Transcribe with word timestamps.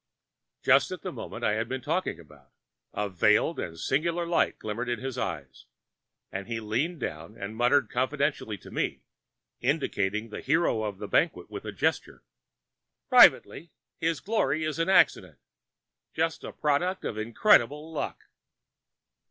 Just 0.63 0.91
at 0.91 1.03
the 1.03 1.11
moment 1.11 1.43
I 1.45 1.53
have 1.53 1.69
been 1.69 1.83
talking 1.83 2.19
about, 2.19 2.49
a 2.91 3.07
veiled 3.07 3.59
and 3.59 3.77
singular 3.77 4.25
light 4.25 4.57
glimmered 4.57 4.89
in 4.89 4.97
his 4.97 5.15
eyes, 5.15 5.67
and 6.31 6.47
he 6.47 6.59
leaned 6.59 6.99
down 6.99 7.37
and 7.37 7.55
muttered 7.55 7.87
confidentially 7.91 8.57
to 8.57 8.71
me—indicating 8.71 10.29
the 10.29 10.41
hero 10.41 10.81
of 10.81 10.97
the 10.97 11.07
banquet 11.07 11.51
with 11.51 11.65
a 11.65 11.71
gesture,—'Privately—his 11.71 14.21
glory 14.21 14.63
is 14.63 14.79
an 14.79 14.89
accident—just 14.89 16.43
a 16.43 16.51
product 16.51 17.05
of 17.05 17.19
incredible 17.19 17.91
luck.' 17.93 18.23